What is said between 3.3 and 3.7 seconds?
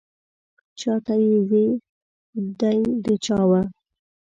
و.